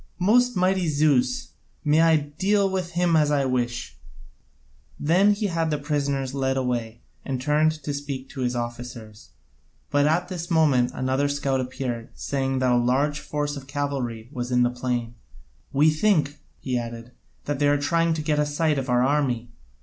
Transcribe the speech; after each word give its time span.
Most 0.17 0.55
mighty 0.55 0.87
Zeus, 0.87 1.49
may 1.85 2.01
I 2.01 2.15
deal 2.17 2.67
with 2.67 2.93
him 2.93 3.15
as 3.15 3.29
I 3.29 3.45
wish!" 3.45 3.99
Then 4.99 5.33
he 5.35 5.45
had 5.45 5.69
the 5.69 5.77
prisoners 5.77 6.33
led 6.33 6.57
away 6.57 7.01
and 7.23 7.39
turned 7.39 7.73
to 7.83 7.93
speak 7.93 8.27
to 8.29 8.41
his 8.41 8.55
officers, 8.55 9.29
but 9.91 10.07
at 10.07 10.27
this 10.27 10.49
moment 10.49 10.89
another 10.95 11.29
scout 11.29 11.61
appeared, 11.61 12.09
saying 12.15 12.57
that 12.57 12.71
a 12.71 12.77
large 12.77 13.19
force 13.19 13.55
of 13.55 13.67
cavalry 13.67 14.27
was 14.31 14.49
in 14.51 14.63
the 14.63 14.71
plain. 14.71 15.13
"We 15.71 15.91
think," 15.91 16.39
he 16.61 16.79
added, 16.79 17.11
"that 17.45 17.59
they 17.59 17.67
are 17.67 17.77
trying 17.77 18.15
to 18.15 18.23
get 18.23 18.39
a 18.39 18.45
sight 18.47 18.79
of 18.79 18.89
our 18.89 19.03
army. 19.05 19.51